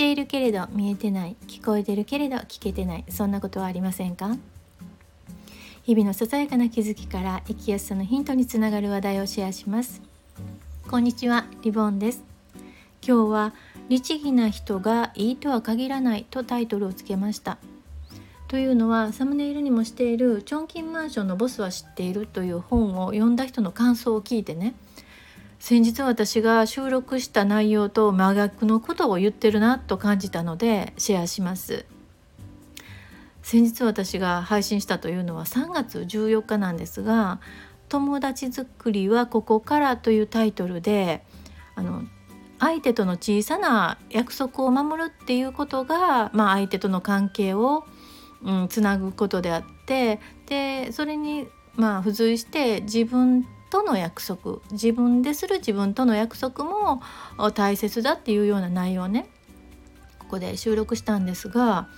[0.00, 4.34] ているけれど見えてない聞こえてるけれど聞けてないそんなことはありませんか？
[5.82, 10.00] 日々のささやかな気づきから生きやすさのヒントにつながる話題をシェアします。
[10.88, 12.24] こんにちはリボンです。
[13.06, 13.54] 今日は
[13.90, 17.58] 律儀な人がいいとは限らないとタイトルをつけました。
[18.48, 24.74] というのはサムネイルにもしているチョンキンマンションのボスは知っているという本を読んだ人の感想を聞いてね
[25.60, 31.84] 先日私が収録した内容と真逆のことを言ってるなと感じたのでシェアします。
[33.42, 37.40] 先日私が配信したというのは3月14日なんですが
[37.88, 41.24] 「友達作りはここから」というタイトルで
[41.74, 42.04] あの
[42.58, 47.86] 相手との小さな約束を守るっていうことが、まあ、相手との関係を、
[48.42, 57.02] うん、つなぐことであってでそれにまあ付随して自分との約束自分でする自分との約束も
[57.54, 59.28] 大切だっていうような内容をね。
[60.18, 61.88] ここで収録したんですが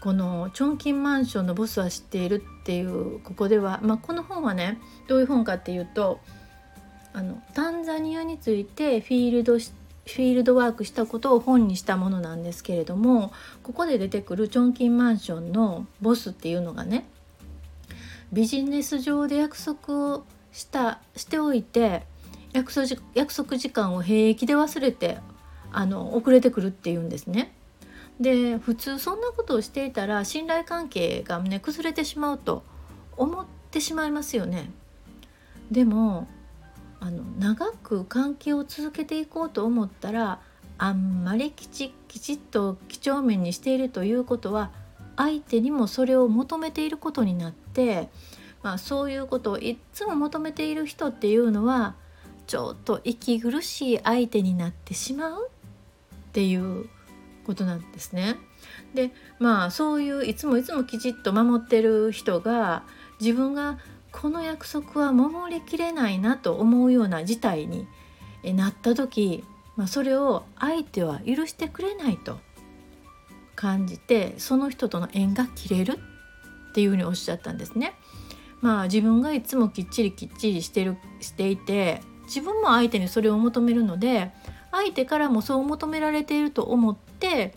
[0.00, 6.20] この「チョンキンマンションのボスは知っている」っていうここでは、まあ、この本はねどういう本かっていうと
[7.12, 13.32] あのタンザニアについてフィールドフィールドワークしたことを本にしたものなんですけれども
[13.64, 17.08] ここで出てくるチョンキンマンションのボスっていうのがね
[18.32, 20.24] ビジネス上で約束を
[20.56, 22.06] したしておいて
[22.54, 25.18] 約束約束時間を平気で忘れて
[25.70, 27.52] あの遅れてくるっていうんですね。
[28.18, 32.62] で普通そんなことをしていたら信頼関係がね崩れてしまうと
[33.18, 34.70] 思ってしまいますよね。
[35.70, 36.26] でも
[37.00, 40.40] あの長く関係を続けていこうと思ったら
[40.78, 44.70] あんまりきちきちっと几帳面にしているということは
[45.18, 48.08] 相手にもそれを求めていることになって
[48.66, 51.94] まあ、そういうことをいつも求めている人っていうのは
[52.48, 56.88] ちょっと息苦しい相手になってしまうっていう
[57.44, 58.34] ことなんですね。
[58.92, 62.82] でまあそういういつもいつもきちっと守ってる人が
[63.20, 63.78] 自分が
[64.10, 67.86] この約束は守りきれないなと思うような事態に
[68.42, 69.44] なった時、
[69.76, 72.40] まあ、それを相手は許してくれないと
[73.54, 76.00] 感じてその人との縁が切れる
[76.70, 77.94] っていうふうにおっしゃったんですね。
[78.60, 84.32] まあ自分がいつもきっちりきっちりしてるしていて自分も相手にそれを求めるので
[84.72, 87.54] 相手からもそう求められていると思って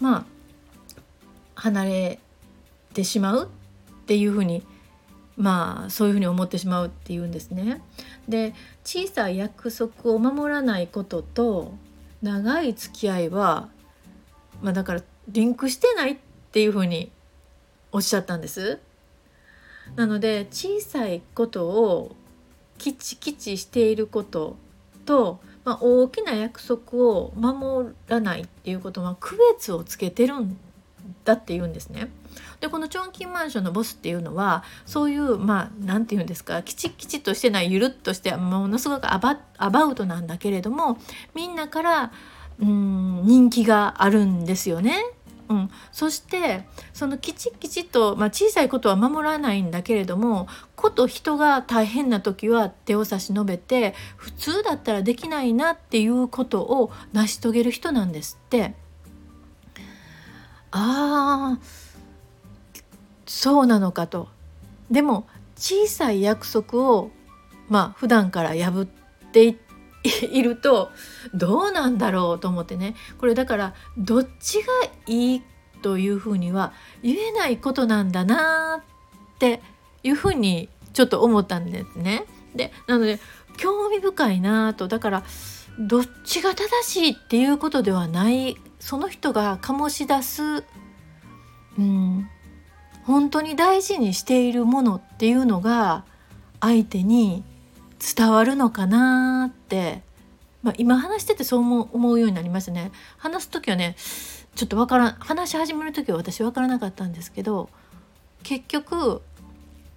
[0.00, 0.24] まあ
[1.54, 2.18] 離れ
[2.94, 4.64] てしまうっていうふうに
[5.36, 7.80] まあそういうふうに思ってしまうっていうんですね。
[8.28, 11.74] で小さい約束を守らないことと
[12.22, 13.68] 長い付き合いは、
[14.62, 16.16] まあ、だからリンクしてないっ
[16.52, 17.10] ていうふうに
[17.90, 18.78] おっしゃったんです。
[19.96, 22.16] なので小さいことを
[22.78, 24.56] きちきちしていること
[25.04, 30.56] と、まあ、大きな約束を守らないっていうことは区別をつけてるん
[31.24, 32.08] だって言うんですね。
[32.60, 40.98] でこのチョンキンマンションのボスっていうのはそういうまあ何て言うんですかきちきちとしてないゆるっとしてものすごくアバアバウトなんだけれども
[41.34, 42.12] みんなから
[42.60, 45.04] うん人気があるんですよね。
[45.52, 46.64] うん、そして
[46.94, 58.74] そのきちきちと、まあ、小さいことは守らないんだけれどもこと人が大変な時は手を差し伸べて普通だったらできないなっていうことを成し遂げる人なんですって。
[60.74, 61.58] あ
[63.26, 64.28] そうなのかと。
[64.90, 65.26] でも
[65.56, 67.10] 小さい約束を
[67.68, 69.61] まあ普段から破っていって
[70.32, 70.90] いると
[71.34, 74.66] どうなんだろうと思ってねこれだからどっちが
[75.06, 75.42] いい
[75.82, 78.82] というふうには言えないことなんだな
[79.34, 79.60] って
[80.02, 82.24] いうふうにちょっと思ったんですね。
[82.54, 83.18] でなので
[83.56, 85.24] 興味深いなとだから
[85.78, 90.64] どっちが正しいっていうことではないその人が醸し出す、
[91.78, 92.28] うん、
[93.04, 96.04] 本当に大事にしているものっていうのが
[96.60, 97.44] 相手に
[98.16, 100.02] 伝わるのかなって、
[100.62, 102.90] まあ、今話しててそう思うようになりましたね。
[103.16, 103.96] 話す時はね
[104.54, 107.70] ちょっとわからん話し始める時は私分からなかったんですけど
[108.42, 109.22] 結局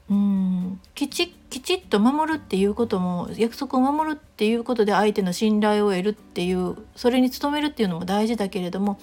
[0.09, 8.99] うんきちきちっと守るっていうことも約束を守るっていうことで相手の信頼を得るっていうそれに努めるっていうのも大事だけれども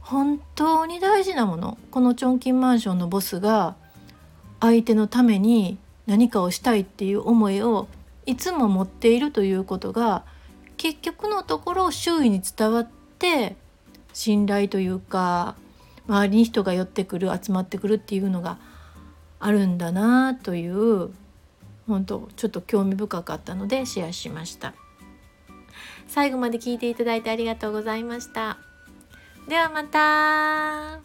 [0.00, 3.76] 本当に大事なものこのチョンキンマンションのボスが
[4.60, 7.86] 相手のために何かをしたいっていう思いを
[8.28, 10.22] いつも持っているということが
[10.76, 12.88] 結局のところ周囲に伝わっ
[13.18, 13.56] て
[14.12, 15.56] 信頼というか
[16.06, 18.58] 周りに人が寄ってくる集まってくるっていうのが
[19.40, 21.10] あるんだなという
[21.86, 24.74] 本当ちょっと興味深かったのでシェアしました。
[26.06, 28.58] 最後まで聞いていただいてありがとうございました。
[29.48, 31.00] ではまた。